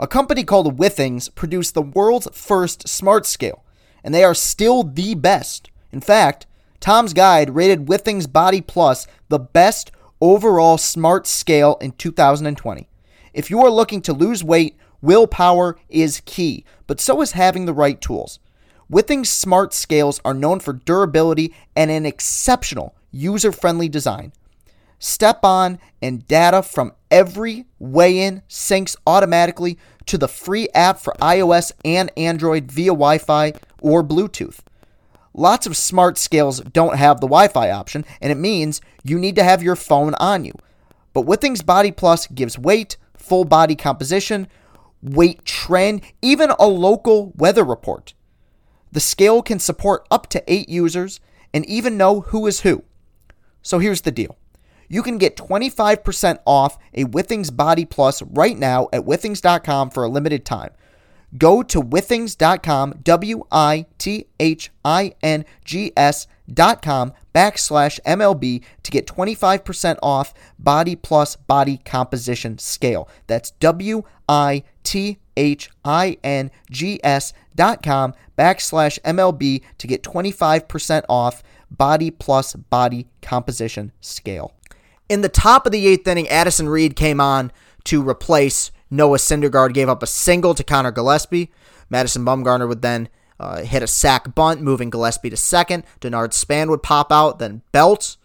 A 0.00 0.08
company 0.08 0.42
called 0.42 0.76
Withings 0.76 1.32
produced 1.32 1.74
the 1.74 1.82
world's 1.82 2.26
first 2.32 2.88
smart 2.88 3.26
scale, 3.26 3.62
and 4.02 4.12
they 4.12 4.24
are 4.24 4.34
still 4.34 4.82
the 4.82 5.14
best. 5.14 5.70
In 5.92 6.00
fact, 6.00 6.48
Tom's 6.80 7.12
Guide 7.12 7.54
rated 7.54 7.86
Withings 7.86 8.26
Body 8.26 8.60
Plus 8.60 9.06
the 9.28 9.38
best 9.38 9.92
overall 10.20 10.78
smart 10.78 11.28
scale 11.28 11.76
in 11.80 11.92
2020. 11.92 12.88
If 13.32 13.50
you 13.50 13.60
are 13.60 13.70
looking 13.70 14.02
to 14.02 14.12
lose 14.12 14.42
weight, 14.42 14.76
willpower 15.00 15.78
is 15.88 16.22
key, 16.24 16.64
but 16.88 17.00
so 17.00 17.22
is 17.22 17.32
having 17.32 17.66
the 17.66 17.72
right 17.72 18.00
tools. 18.00 18.40
Withings 18.90 19.26
smart 19.28 19.72
scales 19.74 20.20
are 20.24 20.34
known 20.34 20.58
for 20.58 20.72
durability 20.72 21.54
and 21.76 21.88
an 21.88 22.04
exceptional 22.04 22.96
user 23.12 23.52
friendly 23.52 23.88
design. 23.88 24.32
Step 25.02 25.40
on 25.44 25.78
and 26.02 26.28
data 26.28 26.62
from 26.62 26.92
every 27.10 27.64
weigh 27.78 28.18
in 28.18 28.42
syncs 28.50 28.94
automatically 29.06 29.78
to 30.04 30.18
the 30.18 30.28
free 30.28 30.68
app 30.74 31.00
for 31.00 31.14
iOS 31.22 31.72
and 31.86 32.12
Android 32.18 32.70
via 32.70 32.90
Wi 32.90 33.16
Fi 33.16 33.54
or 33.80 34.04
Bluetooth. 34.04 34.58
Lots 35.32 35.66
of 35.66 35.76
smart 35.76 36.18
scales 36.18 36.60
don't 36.60 36.96
have 36.96 37.20
the 37.20 37.26
Wi 37.26 37.48
Fi 37.48 37.70
option, 37.70 38.04
and 38.20 38.30
it 38.30 38.36
means 38.36 38.82
you 39.02 39.18
need 39.18 39.36
to 39.36 39.42
have 39.42 39.62
your 39.62 39.74
phone 39.74 40.14
on 40.16 40.44
you. 40.44 40.52
But 41.14 41.24
Withings 41.24 41.64
Body 41.64 41.92
Plus 41.92 42.26
gives 42.26 42.58
weight, 42.58 42.98
full 43.16 43.46
body 43.46 43.76
composition, 43.76 44.48
weight 45.00 45.46
trend, 45.46 46.02
even 46.20 46.50
a 46.58 46.66
local 46.66 47.32
weather 47.36 47.64
report. 47.64 48.12
The 48.92 49.00
scale 49.00 49.40
can 49.40 49.60
support 49.60 50.06
up 50.10 50.26
to 50.28 50.44
eight 50.46 50.68
users 50.68 51.20
and 51.54 51.64
even 51.64 51.96
know 51.96 52.20
who 52.20 52.46
is 52.46 52.60
who. 52.60 52.84
So 53.62 53.78
here's 53.78 54.02
the 54.02 54.10
deal 54.10 54.36
You 54.90 55.04
can 55.04 55.18
get 55.18 55.36
25% 55.36 56.40
off 56.44 56.76
a 56.92 57.04
Withings 57.04 57.56
Body 57.56 57.84
Plus 57.86 58.20
right 58.22 58.58
now 58.58 58.88
at 58.92 59.02
withings.com 59.02 59.90
for 59.90 60.02
a 60.02 60.08
limited 60.08 60.44
time. 60.44 60.72
Go 61.38 61.62
to 61.62 61.80
withings.com, 61.80 63.00
W 63.04 63.44
I 63.52 63.86
T 63.98 64.26
H 64.40 64.70
I 64.84 65.12
N 65.22 65.44
G 65.64 65.92
S.com 65.96 67.12
backslash 67.32 68.00
MLB 68.00 68.64
to 68.82 68.90
get 68.90 69.06
25% 69.06 69.98
off 70.02 70.34
Body 70.58 70.96
Plus 70.96 71.36
Body 71.36 71.76
Composition 71.84 72.58
Scale. 72.58 73.08
That's 73.28 73.52
W 73.52 74.02
I 74.28 74.64
T 74.82 75.18
H 75.36 75.70
I 75.84 76.18
N 76.24 76.50
G 76.68 76.98
S.com 77.04 78.14
backslash 78.36 78.98
MLB 79.02 79.62
to 79.78 79.86
get 79.86 80.02
25% 80.02 81.04
off 81.08 81.44
Body 81.70 82.10
Plus 82.10 82.54
Body 82.56 83.06
Composition 83.22 83.92
Scale. 84.00 84.52
In 85.10 85.22
the 85.22 85.28
top 85.28 85.66
of 85.66 85.72
the 85.72 85.88
eighth 85.88 86.06
inning, 86.06 86.28
Addison 86.28 86.68
Reed 86.68 86.94
came 86.94 87.20
on 87.20 87.50
to 87.82 88.00
replace 88.00 88.70
Noah 88.92 89.18
Syndergaard, 89.18 89.74
gave 89.74 89.88
up 89.88 90.04
a 90.04 90.06
single 90.06 90.54
to 90.54 90.62
Conor 90.62 90.92
Gillaspie. 90.92 91.48
Madison 91.90 92.24
Bumgarner 92.24 92.68
would 92.68 92.80
then 92.80 93.08
uh, 93.40 93.62
hit 93.62 93.82
a 93.82 93.88
sac 93.88 94.36
bunt, 94.36 94.60
moving 94.60 94.88
Gillaspie 94.88 95.30
to 95.30 95.36
second. 95.36 95.82
Denard 96.00 96.32
Span 96.32 96.70
would 96.70 96.84
pop 96.84 97.10
out. 97.10 97.40
Then 97.40 97.62
Belt 97.72 98.18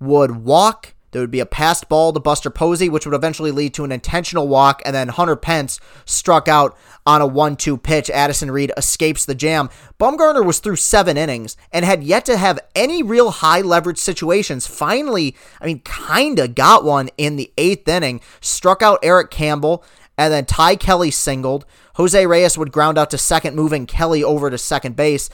would 0.00 0.44
walk. 0.44 0.93
There 1.14 1.22
would 1.22 1.30
be 1.30 1.38
a 1.38 1.46
passed 1.46 1.88
ball 1.88 2.12
to 2.12 2.18
Buster 2.18 2.50
Posey, 2.50 2.88
which 2.88 3.06
would 3.06 3.14
eventually 3.14 3.52
lead 3.52 3.72
to 3.74 3.84
an 3.84 3.92
intentional 3.92 4.48
walk, 4.48 4.82
and 4.84 4.92
then 4.92 5.10
Hunter 5.10 5.36
Pence 5.36 5.78
struck 6.04 6.48
out 6.48 6.76
on 7.06 7.22
a 7.22 7.26
1 7.26 7.54
2 7.54 7.76
pitch. 7.76 8.10
Addison 8.10 8.50
Reed 8.50 8.72
escapes 8.76 9.24
the 9.24 9.36
jam. 9.36 9.70
Bumgarner 10.00 10.44
was 10.44 10.58
through 10.58 10.74
seven 10.74 11.16
innings 11.16 11.56
and 11.70 11.84
had 11.84 12.02
yet 12.02 12.24
to 12.24 12.36
have 12.36 12.58
any 12.74 13.00
real 13.00 13.30
high 13.30 13.60
leverage 13.60 13.98
situations. 13.98 14.66
Finally, 14.66 15.36
I 15.60 15.66
mean, 15.66 15.82
kinda 15.84 16.48
got 16.48 16.82
one 16.82 17.10
in 17.16 17.36
the 17.36 17.52
eighth 17.56 17.86
inning, 17.86 18.20
struck 18.40 18.82
out 18.82 18.98
Eric 19.04 19.30
Campbell, 19.30 19.84
and 20.18 20.32
then 20.32 20.46
Ty 20.46 20.74
Kelly 20.74 21.12
singled. 21.12 21.64
Jose 21.94 22.26
Reyes 22.26 22.58
would 22.58 22.72
ground 22.72 22.98
out 22.98 23.10
to 23.10 23.18
second, 23.18 23.54
moving 23.54 23.86
Kelly 23.86 24.24
over 24.24 24.50
to 24.50 24.58
second 24.58 24.96
base. 24.96 25.30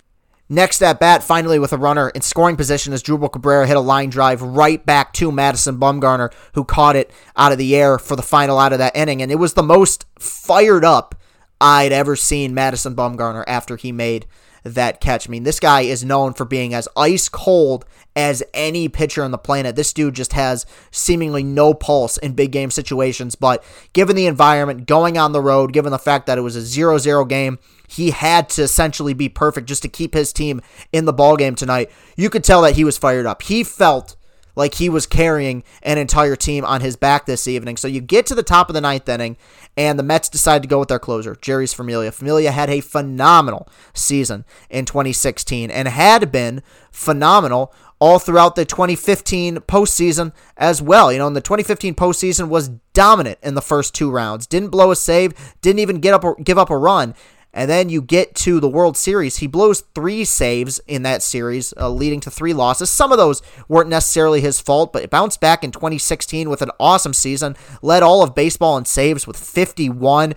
Next 0.53 0.83
at 0.83 0.99
bat, 0.99 1.23
finally 1.23 1.61
with 1.61 1.73
a 1.73 1.77
runner 1.77 2.09
in 2.09 2.23
scoring 2.23 2.57
position 2.57 2.93
as 2.93 3.05
Asdrubal 3.05 3.31
Cabrera 3.31 3.69
hit 3.69 3.77
a 3.77 3.81
line 3.81 4.11
drive 4.11 4.43
right 4.43 4.85
back 4.85 5.13
to 5.13 5.31
Madison 5.31 5.79
Bumgarner, 5.79 6.33
who 6.55 6.65
caught 6.65 6.97
it 6.97 7.13
out 7.37 7.53
of 7.53 7.59
the 7.59 7.77
air 7.77 8.01
for 8.01 8.17
the 8.17 8.23
final 8.23 8.59
out 8.59 8.73
of 8.73 8.81
that 8.81 8.97
inning. 8.97 9.23
And 9.23 9.31
it 9.31 9.37
was 9.37 9.55
the 9.55 9.63
most 9.63 10.07
fired 10.19 10.85
up 10.85 11.15
I'd 11.61 11.93
ever 11.93 12.17
seen 12.17 12.55
Madison 12.55 12.95
Bumgarner 12.95 13.45
after 13.47 13.77
he 13.77 13.93
made 13.93 14.27
that 14.65 15.01
catch. 15.01 15.29
I 15.29 15.31
mean, 15.31 15.45
this 15.45 15.61
guy 15.61 15.83
is 15.83 16.05
known 16.05 16.35
for 16.35 16.45
being 16.45 16.75
as 16.75 16.89
ice 16.97 17.29
cold 17.29 17.85
as 18.17 18.43
any 18.53 18.89
pitcher 18.89 19.23
on 19.23 19.31
the 19.31 19.39
planet. 19.39 19.77
This 19.77 19.93
dude 19.93 20.15
just 20.15 20.33
has 20.33 20.67
seemingly 20.91 21.43
no 21.43 21.73
pulse 21.75 22.19
in 22.19 22.33
big 22.33 22.53
game 22.53 22.71
situations, 22.71 23.35
but 23.35 23.65
given 23.93 24.17
the 24.17 24.27
environment, 24.27 24.87
going 24.87 25.17
on 25.17 25.33
the 25.33 25.41
road, 25.41 25.73
given 25.73 25.93
the 25.93 25.99
fact 25.99 26.27
that 26.27 26.39
it 26.39 26.43
was 26.43 26.57
a 26.57 26.61
0 26.61 26.99
0 26.99 27.25
game, 27.25 27.59
he 27.89 28.11
had 28.11 28.49
to 28.51 28.63
essentially 28.63 29.15
be 29.15 29.29
perfect 29.29 29.69
just 29.69 29.83
to 29.83 29.89
keep 29.89 30.15
his 30.15 30.33
team 30.33 30.61
in 30.93 31.05
the 31.05 31.13
ball 31.13 31.37
game 31.37 31.55
tonight. 31.55 31.91
You 32.17 32.31
could 32.31 32.45
tell 32.45 32.63
that 32.63 32.77
he 32.77 32.85
was 32.85 32.99
fired 32.99 33.27
up. 33.27 33.43
He 33.43 33.65
felt 33.65 34.17
like 34.61 34.75
he 34.75 34.91
was 34.91 35.07
carrying 35.07 35.65
an 35.83 35.97
entire 35.97 36.37
team 36.37 36.67
on 36.67 36.83
his 36.83 36.95
back 36.95 37.25
this 37.25 37.49
evening. 37.49 37.79
So 37.79 37.89
you 37.89 38.03
get 38.03 38.27
to 38.27 38.35
the 38.35 38.43
top 38.43 38.69
of 38.69 38.75
the 38.75 38.81
ninth 38.83 39.09
inning, 39.09 39.39
and 39.75 39.99
the 39.99 40.03
Mets 40.03 40.29
decide 40.29 40.61
to 40.61 40.69
go 40.69 40.79
with 40.79 40.91
their 40.91 40.99
closer, 40.99 41.35
Jeurys 41.35 41.75
Familia. 41.75 42.13
Familia 42.13 42.53
had 42.53 42.69
a 42.69 42.83
phenomenal 42.83 43.67
season 43.95 44.45
in 44.69 44.85
2016 44.85 45.71
and 45.71 45.89
had 45.89 46.31
been 46.31 46.63
phenomenal 46.93 47.73
all 47.99 48.19
throughout 48.19 48.55
the 48.55 48.67
2015 48.67 49.57
postseason 49.61 50.33
as 50.59 50.83
well. 50.83 51.11
You 51.11 51.19
know, 51.19 51.27
in 51.27 51.33
the 51.33 51.41
2015 51.41 51.95
postseason 51.95 52.49
was 52.49 52.69
dominant 52.93 53.39
in 53.43 53.55
the 53.55 53.63
first 53.63 53.95
two 53.95 54.11
rounds. 54.11 54.47
Didn't 54.47 54.69
blow 54.69 54.91
a 54.91 54.97
save, 54.97 55.33
didn't 55.63 55.81
even 55.81 56.01
get 56.01 56.13
up 56.13 56.23
or 56.23 56.37
give 56.37 56.59
up 56.59 56.69
a 56.69 56.77
run. 56.77 57.15
And 57.53 57.71
then 57.71 57.89
you 57.89 58.01
get 58.01 58.35
to 58.37 58.61
the 58.61 58.69
World 58.69 58.97
Series. 58.97 59.39
He 59.39 59.47
blows 59.47 59.83
three 59.95 60.25
saves 60.25 60.81
in 60.87 61.03
that 61.03 61.23
series, 61.23 61.75
uh, 61.77 61.91
leading 61.91 62.21
to 62.21 62.31
three 62.31 62.53
losses. 62.53 62.91
Some 62.91 63.11
of 63.11 63.19
those 63.19 63.43
weren't 63.69 63.91
necessarily 63.91 64.41
his 64.41 64.61
fault, 64.61 64.93
but 64.93 65.03
it 65.03 65.11
bounced 65.11 65.41
back 65.41 65.65
in 65.65 65.73
2016 65.73 66.49
with 66.49 66.63
an 66.63 66.71
awesome 66.79 67.13
season. 67.13 67.57
Led 67.83 68.03
all 68.03 68.23
of 68.23 68.35
baseball 68.35 68.79
in 68.79 68.85
saves 68.85 69.27
with 69.27 69.37
51 69.37 70.35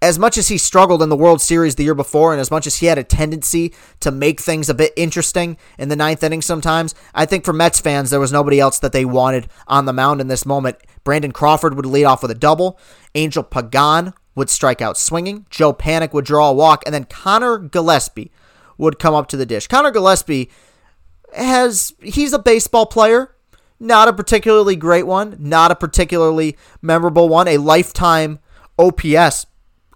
as 0.00 0.18
much 0.18 0.38
as 0.38 0.48
he 0.48 0.58
struggled 0.58 1.02
in 1.02 1.08
the 1.08 1.16
World 1.16 1.40
Series 1.40 1.74
the 1.74 1.82
year 1.82 1.94
before, 1.94 2.32
and 2.32 2.40
as 2.40 2.50
much 2.50 2.66
as 2.66 2.76
he 2.76 2.86
had 2.86 2.98
a 2.98 3.04
tendency 3.04 3.74
to 4.00 4.10
make 4.10 4.40
things 4.40 4.68
a 4.68 4.74
bit 4.74 4.92
interesting 4.96 5.56
in 5.76 5.88
the 5.88 5.96
ninth 5.96 6.22
inning 6.22 6.40
sometimes, 6.42 6.94
I 7.14 7.26
think 7.26 7.44
for 7.44 7.52
Mets 7.52 7.80
fans, 7.80 8.10
there 8.10 8.20
was 8.20 8.32
nobody 8.32 8.60
else 8.60 8.78
that 8.78 8.92
they 8.92 9.04
wanted 9.04 9.48
on 9.66 9.86
the 9.86 9.92
mound 9.92 10.20
in 10.20 10.28
this 10.28 10.46
moment. 10.46 10.78
Brandon 11.02 11.32
Crawford 11.32 11.74
would 11.74 11.86
lead 11.86 12.04
off 12.04 12.22
with 12.22 12.30
a 12.30 12.36
double. 12.36 12.78
Angel 13.14 13.42
Pagan 13.42 14.14
would 14.38 14.48
strike 14.48 14.80
out 14.80 14.96
swinging. 14.96 15.44
Joe 15.50 15.74
Panik 15.74 16.14
would 16.14 16.24
draw 16.24 16.48
a 16.48 16.54
walk, 16.54 16.82
and 16.86 16.94
then 16.94 17.04
Conor 17.04 17.58
Gillaspie 17.58 18.30
would 18.78 18.98
come 18.98 19.14
up 19.14 19.26
to 19.28 19.36
the 19.36 19.44
dish. 19.44 19.66
Conor 19.66 19.92
Gillaspie 19.92 20.48
has 21.34 21.92
he's 22.00 22.32
a 22.32 22.38
baseball 22.38 22.86
player, 22.86 23.34
not 23.78 24.08
a 24.08 24.12
particularly 24.12 24.76
great 24.76 25.06
one, 25.06 25.36
not 25.38 25.70
a 25.70 25.76
particularly 25.76 26.56
memorable 26.80 27.28
one, 27.28 27.48
a 27.48 27.58
lifetime 27.58 28.38
OPS 28.78 29.46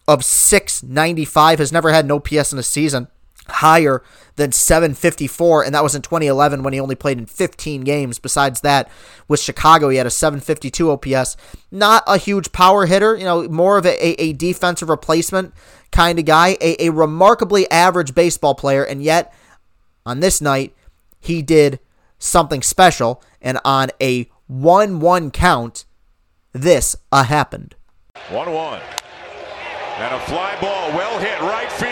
of 0.09 0.25
695 0.25 1.59
has 1.61 1.73
never 1.73 1.93
had 1.93 2.05
an 2.05 2.11
OPS 2.11 2.53
in 2.53 2.59
a 2.59 2.63
season 2.63 3.07
higher 3.53 4.03
than 4.37 4.53
754 4.53 5.65
and 5.65 5.75
that 5.75 5.83
was 5.83 5.95
in 5.95 6.03
2011 6.03 6.63
when 6.63 6.73
he 6.73 6.81
only 6.81 6.95
played 6.95 7.19
in 7.19 7.27
15 7.27 7.83
games. 7.83 8.19
Besides 8.19 8.61
that 8.63 8.91
with 9.29 9.41
chicago 9.41 9.89
he 9.89 9.97
had 9.97 10.07
a 10.07 10.11
752 10.11 10.91
ops 10.91 11.37
not 11.71 12.03
a 12.07 12.19
huge 12.19 12.53
power 12.53 12.87
hitter 12.87 13.17
you 13.17 13.25
know 13.25 13.49
more 13.49 13.79
of 13.79 13.87
a, 13.87 14.23
a 14.23 14.33
defensive 14.33 14.89
replacement 14.89 15.55
kind 15.91 16.19
of 16.19 16.25
guy 16.25 16.57
a, 16.61 16.87
a 16.87 16.91
remarkably 16.91 17.71
average 17.71 18.15
baseball 18.15 18.55
player 18.55 18.85
and 18.85 19.03
yet 19.03 19.33
on 20.05 20.21
this 20.21 20.41
night 20.41 20.75
he 21.21 21.41
did 21.41 21.79
something 22.19 22.63
special 22.63 23.23
and 23.41 23.59
on 23.65 23.91
a 24.01 24.25
1-1 24.51 25.33
count 25.33 25.85
this 26.53 26.97
happened. 27.13 27.75
1-1 28.29 28.81
and 29.99 30.15
a 30.15 30.21
fly 30.21 30.59
ball 30.61 30.91
well 30.91 31.19
hit 31.19 31.41
right 31.41 31.71
field. 31.73 31.92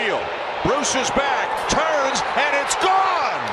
Is 0.81 1.11
back, 1.11 1.69
turns, 1.69 2.19
and 2.35 2.55
it's 2.57 2.73
gone! 2.75 3.43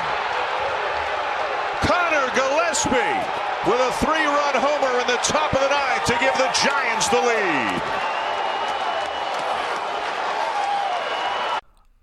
Conor 1.83 2.27
Gillaspie 2.33 3.69
with 3.69 3.81
a 3.81 3.93
three-run 4.01 4.55
homer 4.55 4.99
in 4.99 5.07
the 5.07 5.19
top 5.23 5.53
of 5.53 5.61
the 5.61 5.69
ninth 5.69 6.07
to 6.07 6.17
give 6.19 6.33
the 6.39 6.49
Giants 6.65 7.09
the 7.09 7.21
lead. 7.21 7.83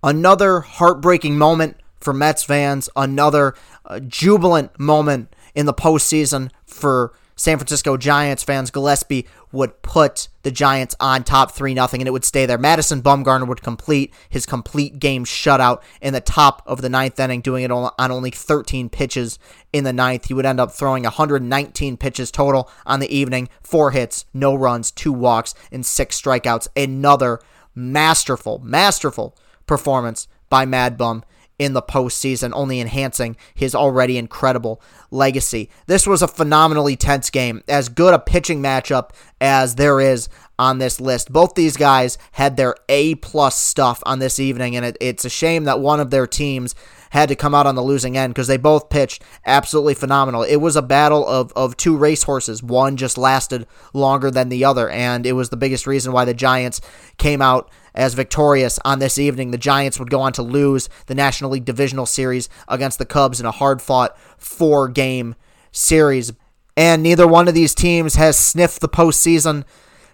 Another 0.03 0.59
heartbreaking 0.61 1.39
moment 1.39 1.77
for 1.99 2.13
Mets 2.13 2.43
fans. 2.43 2.87
Another 2.95 3.55
uh, 3.83 3.99
jubilant 4.01 4.79
moment 4.79 5.35
in 5.55 5.65
the 5.65 5.73
postseason 5.73 6.51
for 6.67 7.13
San 7.35 7.57
Francisco 7.57 7.97
Giants 7.97 8.43
fans, 8.43 8.71
Gillaspie 8.71 9.27
would 9.51 9.81
put 9.81 10.29
the 10.43 10.51
Giants 10.51 10.95
on 10.99 11.23
top 11.23 11.51
3 11.51 11.73
0, 11.73 11.87
and 11.93 12.07
it 12.07 12.11
would 12.11 12.23
stay 12.23 12.45
there. 12.45 12.57
Madison 12.57 13.01
Bumgarner 13.01 13.47
would 13.47 13.61
complete 13.61 14.13
his 14.29 14.45
complete 14.45 14.99
game 14.99 15.25
shutout 15.25 15.81
in 16.01 16.13
the 16.13 16.21
top 16.21 16.61
of 16.65 16.81
the 16.81 16.89
ninth 16.89 17.19
inning, 17.19 17.41
doing 17.41 17.63
it 17.63 17.71
on 17.71 17.91
only 17.99 18.31
13 18.31 18.89
pitches 18.89 19.37
in 19.73 19.83
the 19.83 19.93
ninth. 19.93 20.25
He 20.25 20.33
would 20.33 20.45
end 20.45 20.59
up 20.59 20.71
throwing 20.71 21.03
119 21.03 21.97
pitches 21.97 22.31
total 22.31 22.69
on 22.85 22.99
the 22.99 23.13
evening, 23.13 23.49
four 23.61 23.91
hits, 23.91 24.25
no 24.33 24.55
runs, 24.55 24.91
two 24.91 25.13
walks, 25.13 25.53
and 25.71 25.85
six 25.85 26.19
strikeouts. 26.19 26.69
Another 26.75 27.39
masterful, 27.73 28.59
masterful 28.59 29.35
performance 29.67 30.27
by 30.49 30.65
Mad 30.65 30.97
Bum 30.97 31.23
in 31.57 31.73
the 31.73 31.81
postseason, 31.81 32.51
only 32.53 32.79
enhancing 32.79 33.37
his 33.53 33.73
already 33.75 34.17
incredible 34.17 34.81
legacy. 35.11 35.69
This 35.87 36.05
was 36.05 36.21
a 36.21 36.27
phenomenally 36.27 36.95
tense 36.95 37.29
game, 37.29 37.63
as 37.67 37.89
good 37.89 38.13
a 38.13 38.19
pitching 38.19 38.61
matchup 38.61 39.11
as 39.39 39.75
there 39.75 39.99
is 39.99 40.29
on 40.57 40.77
this 40.77 40.99
list. 40.99 41.31
Both 41.31 41.55
these 41.55 41.77
guys 41.77 42.17
had 42.33 42.57
their 42.57 42.75
A 42.89 43.15
plus 43.15 43.57
stuff 43.57 44.01
on 44.05 44.19
this 44.19 44.39
evening, 44.39 44.75
and 44.75 44.85
it, 44.85 44.97
it's 44.99 45.25
a 45.25 45.29
shame 45.29 45.65
that 45.65 45.79
one 45.79 45.99
of 45.99 46.09
their 46.09 46.27
teams 46.27 46.75
had 47.15 47.29
to 47.29 47.35
come 47.35 47.55
out 47.55 47.65
on 47.65 47.75
the 47.75 47.81
losing 47.81 48.17
end 48.17 48.33
because 48.33 48.47
they 48.47 48.57
both 48.57 48.89
pitched 48.89 49.23
absolutely 49.45 49.93
phenomenal. 49.93 50.43
It 50.43 50.57
was 50.57 50.75
a 50.75 50.81
battle 50.81 51.25
of, 51.25 51.53
of 51.55 51.77
two 51.77 51.95
racehorses. 51.95 52.61
One 52.61 52.97
just 52.97 53.17
lasted 53.17 53.65
longer 53.93 54.29
than 54.29 54.49
the 54.49 54.65
other, 54.65 54.89
and 54.89 55.25
it 55.25 55.31
was 55.31 55.49
the 55.49 55.57
biggest 55.57 55.87
reason 55.87 56.11
why 56.11 56.25
the 56.25 56.33
Giants 56.33 56.81
came 57.17 57.41
out 57.41 57.71
as 57.95 58.13
victorious 58.13 58.79
on 58.83 58.99
this 58.99 59.17
evening. 59.17 59.51
The 59.51 59.57
Giants 59.57 59.97
would 59.97 60.09
go 60.09 60.19
on 60.19 60.33
to 60.33 60.43
lose 60.43 60.89
the 61.05 61.15
National 61.15 61.51
League 61.51 61.63
Divisional 61.63 62.05
Series 62.05 62.49
against 62.67 62.99
the 62.99 63.05
Cubs 63.05 63.39
in 63.39 63.45
a 63.45 63.51
hard 63.51 63.81
fought 63.81 64.17
four 64.37 64.89
game 64.89 65.35
series. 65.71 66.33
And 66.75 67.01
neither 67.01 67.25
one 67.25 67.47
of 67.47 67.53
these 67.53 67.73
teams 67.73 68.15
has 68.15 68.37
sniffed 68.37 68.81
the 68.81 68.89
postseason 68.89 69.63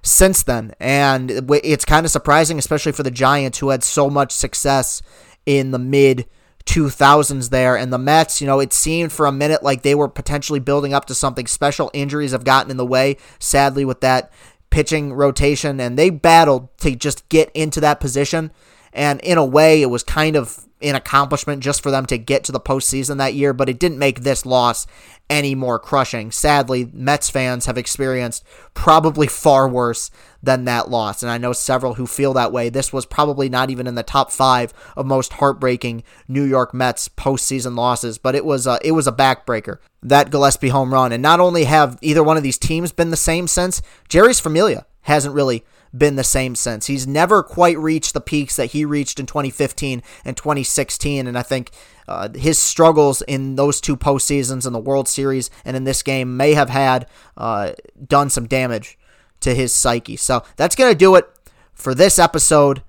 since 0.03 0.43
then. 0.43 0.75
And 0.79 1.31
it's 1.31 1.86
kind 1.86 2.05
of 2.05 2.12
surprising, 2.12 2.60
especially 2.60 2.91
for 2.91 3.01
the 3.01 3.10
Giants, 3.10 3.58
who 3.58 3.70
had 3.70 3.84
so 3.84 4.08
much 4.08 4.31
success 4.31 5.01
in 5.48 5.72
the 5.72 5.79
mid 5.79 6.27
2000s 6.65 7.50
there. 7.50 7.75
And 7.75 7.91
the 7.91 7.98
Mets, 7.98 8.41
you 8.41 8.48
know, 8.48 8.60
it 8.60 8.74
seemed 8.74 9.12
for 9.12 9.25
a 9.25 9.32
minute 9.32 9.63
like 9.63 9.82
they 9.82 9.96
were 9.96 10.08
potentially 10.08 10.60
building 10.60 10.94
up 10.94 11.06
to 11.06 11.15
something 11.15 11.48
special. 11.48 11.91
Injuries 11.94 12.32
have 12.32 12.44
gotten 12.44 12.72
in 12.72 12.77
the 12.77 12.86
way, 12.86 13.18
sadly, 13.39 13.86
with 13.86 14.01
that 14.01 14.32
pitching 14.70 15.13
rotation, 15.13 15.80
and 15.80 16.00
they 16.00 16.10
battled 16.10 16.75
to 16.80 16.96
just 16.96 17.27
get 17.30 17.51
into 17.53 17.80
that 17.82 18.00
position. 18.00 18.51
And 18.94 19.20
in 19.22 19.38
a 19.38 19.46
way, 19.46 19.82
it 19.82 19.89
was 19.89 20.03
kind 20.03 20.36
of 20.36 20.65
an 20.81 20.95
accomplishment 20.95 21.63
just 21.63 21.81
for 21.81 21.91
them 21.91 22.05
to 22.07 22.17
get 22.17 22.43
to 22.45 22.51
the 22.51 22.59
postseason 22.59 23.17
that 23.17 23.33
year, 23.33 23.53
but 23.53 23.69
it 23.69 23.79
didn't 23.79 24.00
make 24.00 24.21
this 24.21 24.45
loss 24.45 24.88
any 25.29 25.55
more 25.55 25.79
crushing. 25.79 26.29
Sadly, 26.29 26.89
Mets 26.91 27.29
fans 27.29 27.65
have 27.65 27.77
experienced 27.77 28.43
probably 28.73 29.27
far 29.27 29.67
worse 29.67 30.11
than 30.43 30.65
that 30.65 30.89
loss, 30.89 31.23
and 31.23 31.31
I 31.31 31.38
know 31.38 31.53
several 31.53 31.93
who 31.93 32.05
feel 32.05 32.33
that 32.33 32.51
way. 32.51 32.69
This 32.69 32.91
was 32.91 33.05
probably 33.05 33.47
not 33.47 33.69
even 33.69 33.88
in 33.88 33.95
the 33.95 34.03
top 34.03 34.31
five 34.31 34.73
of 34.97 35.05
most 35.05 35.33
heartbreaking 35.33 36.03
New 36.27 36.43
York 36.43 36.73
Mets 36.73 37.07
postseason 37.07 37.77
losses, 37.77 38.17
but 38.17 38.35
it 38.35 38.43
was 38.43 38.67
a, 38.67 38.77
it 38.83 38.91
was 38.91 39.07
a 39.07 39.11
backbreaker. 39.11 39.77
That 40.03 40.31
Gillaspie 40.31 40.71
home 40.71 40.93
run, 40.93 41.13
and 41.13 41.23
not 41.23 41.39
only 41.39 41.63
have 41.63 41.97
either 42.01 42.23
one 42.23 42.38
of 42.38 42.43
these 42.43 42.57
teams 42.57 42.91
been 42.91 43.11
the 43.11 43.17
same 43.17 43.47
since, 43.47 43.81
Jeurys 44.09 44.41
Familia 44.41 44.85
hasn't 45.03 45.35
really 45.35 45.63
been 45.95 46.15
the 46.15 46.24
same 46.24 46.55
since. 46.55 46.88
He's 46.88 47.07
never 47.07 47.43
quite 47.43 47.77
reached 47.77 48.13
the 48.13 48.21
peaks 48.21 48.55
that 48.55 48.67
he 48.67 48.86
reached 48.86 49.19
in 49.19 49.25
2015 49.25 50.01
and 50.24 50.38
2016. 50.38 51.27
And 51.27 51.38
I 51.38 51.43
think 51.43 51.71
uh, 52.07 52.29
his 52.33 52.60
struggles 52.60 53.21
in 53.24 53.55
those 53.55 53.81
two 53.81 53.98
postseasons 53.98 54.65
in 54.65 54.74
the 54.74 54.79
World 54.79 55.07
Series 55.07 55.50
and 55.65 55.75
in 55.75 55.83
this 55.83 56.03
game 56.03 56.38
may 56.38 56.53
have 56.53 56.69
had 56.69 57.07
uh, 57.38 57.74
done 58.07 58.29
some 58.29 58.48
damage 58.48 58.98
to 59.41 59.53
his 59.53 59.74
psyche. 59.74 60.15
So 60.15 60.43
that's 60.55 60.75
going 60.75 60.91
to 60.91 60.98
do 60.98 61.15
it 61.15 61.25
for 61.74 61.93
this 61.93 62.19
episode. 62.19 62.83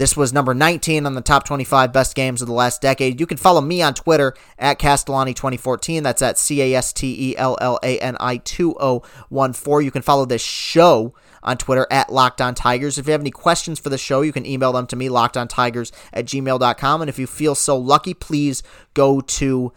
This 0.00 0.16
was 0.16 0.32
number 0.32 0.54
19 0.54 1.04
on 1.04 1.12
the 1.12 1.20
top 1.20 1.44
25 1.44 1.92
best 1.92 2.14
games 2.14 2.40
of 2.40 2.48
the 2.48 2.54
last 2.54 2.80
decade. 2.80 3.20
You 3.20 3.26
can 3.26 3.36
follow 3.36 3.60
me 3.60 3.82
on 3.82 3.92
Twitter 3.92 4.32
at 4.58 4.78
Castellani2014. 4.78 6.02
That's 6.02 6.22
at 6.22 6.38
C 6.38 6.62
A 6.62 6.74
S 6.74 6.94
T 6.94 7.32
E 7.32 7.36
L 7.36 7.58
L 7.60 7.78
A 7.82 7.98
N 7.98 8.16
I 8.18 8.38
2014. 8.38 9.84
You 9.84 9.90
can 9.90 10.00
follow 10.00 10.24
this 10.24 10.40
show 10.40 11.12
on 11.42 11.58
Twitter 11.58 11.86
at 11.90 12.10
Locked 12.10 12.40
On 12.40 12.54
Tigers. 12.54 12.96
If 12.96 13.08
you 13.08 13.12
have 13.12 13.20
any 13.20 13.30
questions 13.30 13.78
for 13.78 13.90
the 13.90 13.98
show, 13.98 14.22
you 14.22 14.32
can 14.32 14.46
email 14.46 14.72
them 14.72 14.86
to 14.86 14.96
me, 14.96 15.10
lockedontigers 15.10 15.92
at 16.14 16.24
gmail.com. 16.24 17.02
And 17.02 17.10
if 17.10 17.18
you 17.18 17.26
feel 17.26 17.54
so 17.54 17.76
lucky, 17.76 18.14
please 18.14 18.62
go 18.94 19.20
to 19.20 19.70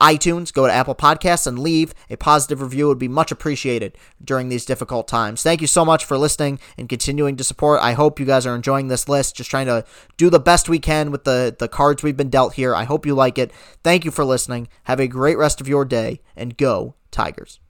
iTunes, 0.00 0.52
go 0.52 0.66
to 0.66 0.72
Apple 0.72 0.94
Podcasts, 0.94 1.46
and 1.46 1.58
leave 1.58 1.94
a 2.10 2.16
positive 2.16 2.60
review. 2.60 2.88
Would 2.88 2.98
be 2.98 3.08
much 3.08 3.32
appreciated 3.32 3.96
during 4.22 4.48
these 4.48 4.64
difficult 4.64 5.08
times. 5.08 5.42
Thank 5.42 5.60
you 5.60 5.66
so 5.66 5.84
much 5.84 6.04
for 6.04 6.18
listening 6.18 6.58
and 6.76 6.88
continuing 6.88 7.36
to 7.36 7.44
support. 7.44 7.80
I 7.80 7.92
hope 7.92 8.20
you 8.20 8.26
guys 8.26 8.46
are 8.46 8.54
enjoying 8.54 8.88
this 8.88 9.08
list. 9.08 9.36
Just 9.36 9.50
trying 9.50 9.66
to 9.66 9.84
do 10.16 10.30
the 10.30 10.40
best 10.40 10.68
we 10.68 10.78
can 10.78 11.10
with 11.10 11.24
the, 11.24 11.54
the 11.58 11.68
cards 11.68 12.02
we've 12.02 12.16
been 12.16 12.30
dealt 12.30 12.54
here. 12.54 12.74
I 12.74 12.84
hope 12.84 13.06
you 13.06 13.14
like 13.14 13.38
it. 13.38 13.52
Thank 13.82 14.04
you 14.04 14.10
for 14.10 14.24
listening. 14.24 14.68
Have 14.84 15.00
a 15.00 15.08
great 15.08 15.38
rest 15.38 15.60
of 15.60 15.68
your 15.68 15.84
day, 15.84 16.20
and 16.36 16.56
go, 16.56 16.94
Tigers. 17.10 17.61